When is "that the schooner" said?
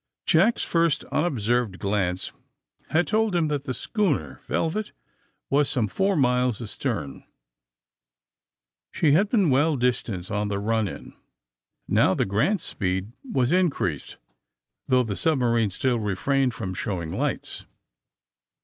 3.49-4.41